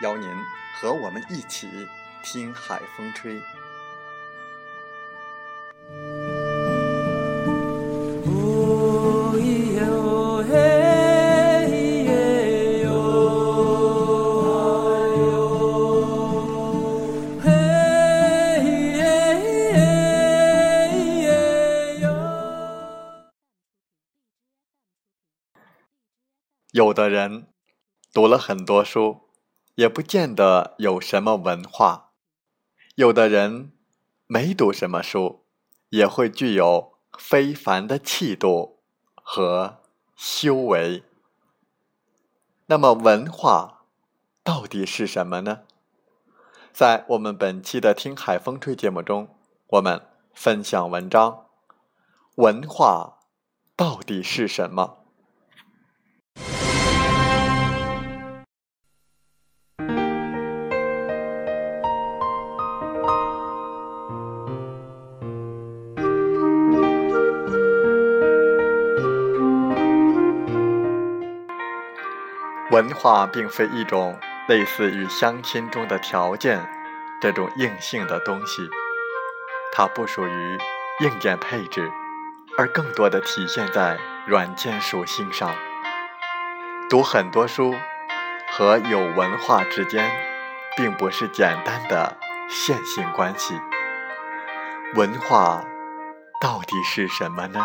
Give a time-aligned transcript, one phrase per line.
[0.00, 0.28] 邀您
[0.74, 1.68] 和我们一起
[2.22, 3.40] 听海风吹。
[26.72, 27.48] 有的人
[28.14, 29.29] 读了很多书。
[29.80, 32.10] 也不见得有什么文化，
[32.96, 33.72] 有的人
[34.26, 35.46] 没读什么书，
[35.88, 38.80] 也会具有非凡的气度
[39.14, 39.78] 和
[40.14, 41.02] 修为。
[42.66, 43.86] 那么，文化
[44.44, 45.60] 到底是什么呢？
[46.74, 49.34] 在我们本期的《听海风吹》节目中，
[49.68, 50.02] 我们
[50.34, 51.46] 分享文章：
[52.34, 53.20] 文化
[53.74, 54.99] 到底是什么？
[72.70, 74.16] 文化并非一种
[74.46, 76.64] 类似于相亲中的条件
[77.20, 78.62] 这种硬性的东西，
[79.72, 80.58] 它不属于
[81.00, 81.90] 硬件配置，
[82.56, 85.52] 而更多的体现在软件属性上。
[86.88, 87.74] 读很多书
[88.52, 90.08] 和有文化之间，
[90.76, 92.16] 并不是简单的
[92.48, 93.60] 线性关系。
[94.94, 95.64] 文化
[96.40, 97.64] 到底是什么呢？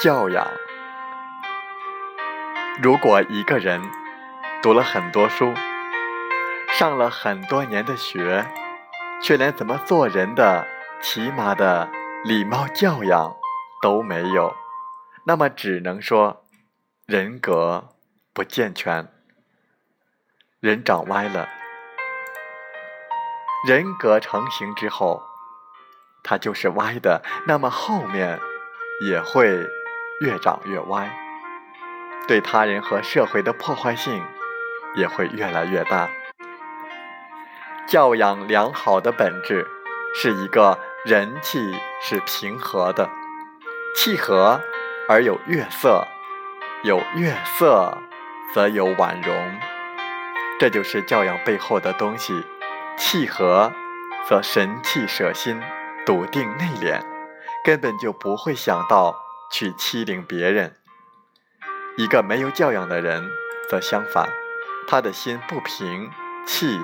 [0.00, 0.50] 教养。
[2.82, 3.82] 如果一个人
[4.62, 5.52] 读了很多书，
[6.72, 8.46] 上了很多年的学，
[9.22, 10.66] 却连怎么做人的
[11.02, 11.90] 起码的
[12.24, 13.36] 礼貌教养
[13.82, 14.56] 都没有，
[15.26, 16.46] 那么只能说
[17.06, 17.90] 人格
[18.32, 19.06] 不健全，
[20.60, 21.46] 人长歪了。
[23.66, 25.22] 人格成型之后，
[26.24, 28.40] 它就是歪的，那么后面。
[29.02, 29.66] 也会
[30.20, 31.10] 越长越歪，
[32.28, 34.22] 对他人和社会的破坏性
[34.94, 36.10] 也会越来越大。
[37.86, 39.66] 教养良好的本质
[40.14, 43.08] 是一个人气是平和的，
[43.96, 44.60] 气和
[45.08, 46.06] 而有悦色，
[46.82, 47.96] 有悦色
[48.54, 49.34] 则有婉容，
[50.58, 52.44] 这就是教养背后的东西。
[52.98, 53.72] 气和
[54.28, 55.58] 则神气舍心，
[56.04, 57.00] 笃定内敛。
[57.64, 59.14] 根本就不会想到
[59.50, 60.76] 去欺凌别人。
[61.96, 63.28] 一个没有教养的人，
[63.68, 64.28] 则相反，
[64.86, 66.10] 他的心不平，
[66.46, 66.80] 气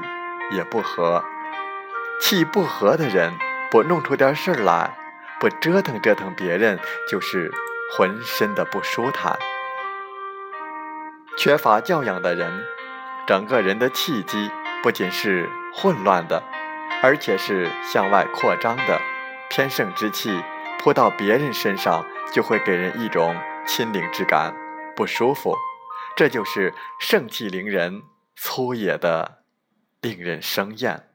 [0.50, 1.24] 也不和。
[2.20, 3.32] 气不和的人，
[3.70, 4.96] 不弄出点事儿来，
[5.38, 6.78] 不折腾折腾别人，
[7.08, 7.52] 就是
[7.96, 9.38] 浑身的不舒坦。
[11.38, 12.64] 缺乏教养的人，
[13.26, 14.50] 整个人的气机
[14.82, 16.42] 不仅是混乱的，
[17.02, 19.00] 而且是向外扩张的，
[19.48, 20.42] 偏盛之气。
[20.78, 23.34] 扑到别人身上，就会给人一种
[23.66, 24.54] 亲灵之感，
[24.94, 25.54] 不舒服。
[26.16, 28.02] 这就是盛气凌人、
[28.34, 29.42] 粗野的，
[30.00, 31.10] 令人生厌。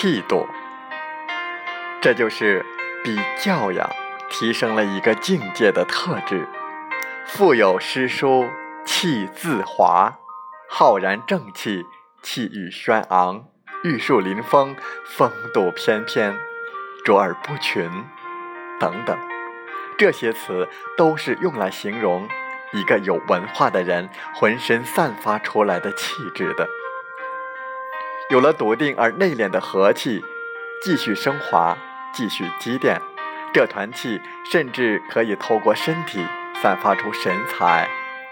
[0.00, 0.46] 气度
[2.00, 2.64] 这就是
[3.02, 3.90] 比教养
[4.30, 6.46] 提升了一个境界的特质。
[7.26, 8.48] 腹有诗书
[8.84, 10.20] 气自华，
[10.70, 11.84] 浩然正气，
[12.22, 13.46] 气宇轩昂，
[13.82, 16.38] 玉树临风，风度翩翩，
[17.04, 17.90] 卓尔不群，
[18.78, 19.18] 等等，
[19.98, 22.28] 这些词都是用来形容
[22.72, 26.68] 一个有文化的人浑身散发出来的气质的。
[28.30, 30.22] 有了笃定而内敛的和气，
[30.82, 31.76] 继续升华，
[32.12, 33.00] 继续积淀，
[33.54, 34.20] 这团气
[34.50, 36.24] 甚至可以透过身体。
[36.60, 37.88] 散发出神采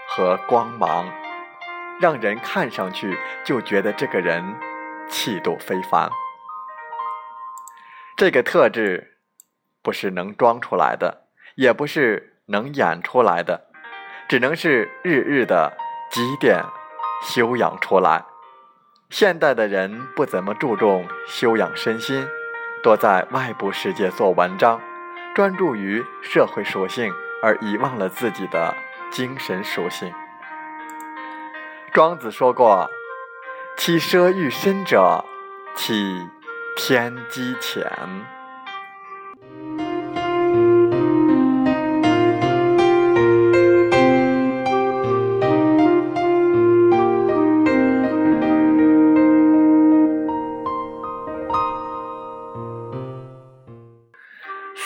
[0.09, 1.09] 和光芒，
[2.01, 4.43] 让人看上去就觉得这个人
[5.07, 6.09] 气度非凡。
[8.17, 9.19] 这个特质
[9.81, 13.67] 不是能装出来的，也不是能演出来的，
[14.27, 15.77] 只能是日日的
[16.11, 16.61] 积淀、
[17.23, 18.25] 修养出来。
[19.09, 22.27] 现代的人不怎么注重修养身心，
[22.83, 24.81] 多在外部世界做文章，
[25.33, 27.13] 专注于社会属性。
[27.39, 28.73] 而遗忘了自己的
[29.11, 30.11] 精神属性。
[31.93, 32.89] 庄子说过
[33.77, 35.23] ：“其奢欲深者，
[35.75, 36.27] 其
[36.75, 37.85] 天机浅。”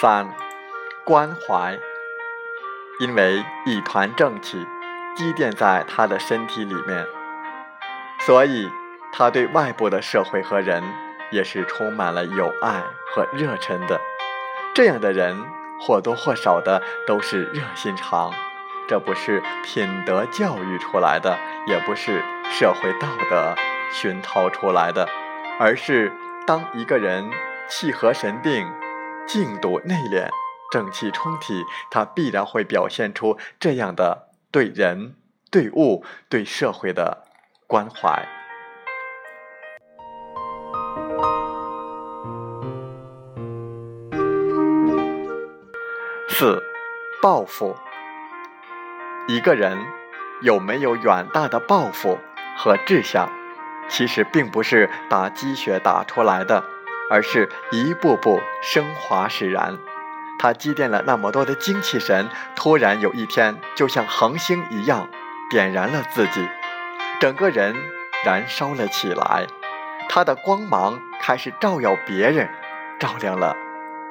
[0.02, 0.28] 三，
[1.06, 1.78] 关怀。
[3.00, 4.66] 因为一团正气
[5.16, 7.06] 积淀在他的身体里面，
[8.22, 8.68] 所以
[9.14, 10.84] 他对外部的社会和人
[11.30, 12.82] 也是充满了友爱
[13.14, 14.02] 和热忱的。
[14.74, 15.40] 这样的人
[15.80, 18.34] 或多或少的都是热心肠，
[18.88, 21.38] 这不是品德教育出来的，
[21.68, 23.54] 也不是社会道德
[23.92, 25.08] 熏陶出来的，
[25.60, 26.12] 而是
[26.48, 27.30] 当一个人
[27.70, 28.68] 气和神定、
[29.32, 30.28] 静笃内敛。
[30.74, 35.16] 正气充体，他必然会表现出这样的对人、
[35.50, 37.24] 对物、对社会的
[37.66, 38.28] 关怀。
[46.28, 46.62] 四、
[47.22, 47.78] 抱负。
[49.30, 49.78] 一个人
[50.42, 52.18] 有没有远大的抱负
[52.58, 53.32] 和志向，
[53.88, 56.62] 其实并不是打鸡血打出来的，
[57.12, 59.78] 而是一步步升华使然。
[60.40, 65.10] 他积淀了那么多的精气神，突然有一天，就像恒星一样，
[65.52, 66.48] 点燃了自己，
[67.20, 67.76] 整个人
[68.24, 69.46] 燃烧了起来。
[70.10, 72.50] 他的光芒开始照耀别人，
[72.98, 73.56] 照亮了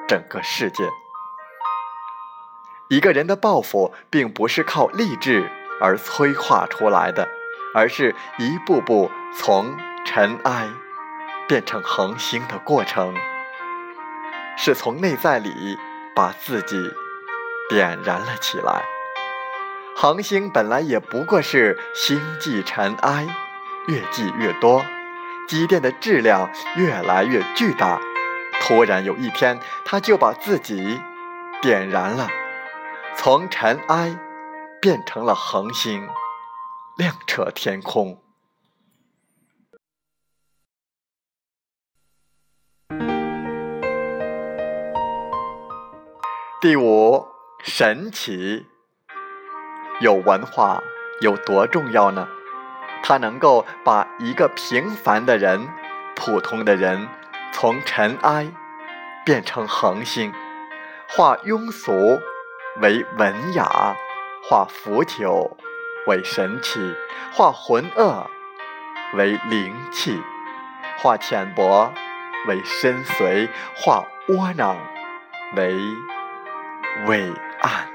[0.07, 0.89] 整个世界。
[2.87, 5.49] 一个人的抱负，并不是靠励志
[5.81, 7.27] 而催化出来的，
[7.73, 10.69] 而是一步步从尘埃
[11.51, 13.13] 变成恒星的过程，
[14.55, 15.77] 是从内在里。
[16.13, 16.75] 把自己
[17.69, 18.83] 点燃了起来。
[19.95, 23.25] 恒星本来也不过是星际尘埃，
[23.87, 24.85] 越积越多，
[25.47, 27.97] 积电的质量越来越巨大。
[28.59, 30.99] 突然有一天，它就把自己
[31.61, 32.27] 点燃了，
[33.15, 34.17] 从尘埃
[34.81, 36.09] 变成了恒星，
[36.97, 38.21] 亮彻天空。
[46.61, 47.25] 第五，
[47.63, 48.67] 神奇。
[49.99, 50.83] 有文化
[51.19, 52.27] 有多重要呢？
[53.01, 55.67] 它能够把一个平凡的人、
[56.15, 57.07] 普通的人，
[57.51, 58.51] 从尘埃
[59.25, 60.31] 变成恒星，
[61.09, 62.21] 化庸俗
[62.79, 63.95] 为文雅，
[64.47, 65.53] 化腐朽
[66.05, 66.93] 为神奇，
[67.33, 68.27] 化浑噩
[69.15, 70.21] 为灵气，
[70.99, 71.91] 化浅薄
[72.47, 74.77] 为深邃，化窝囊
[75.55, 75.75] 为。
[77.05, 77.31] 伟
[77.61, 77.90] 岸。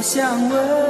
[0.00, 0.89] 我想问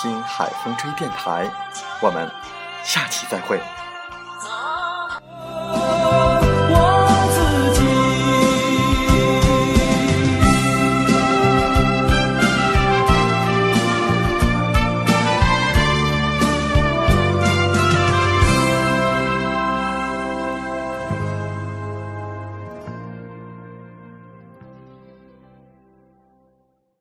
[0.00, 1.50] 听海风吹电台”。
[2.00, 2.30] 我们
[2.84, 3.60] 下期再会。